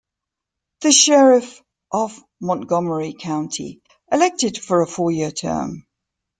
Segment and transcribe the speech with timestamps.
[0.79, 5.85] The sheriff of Montgomery County, elected for a four-year term.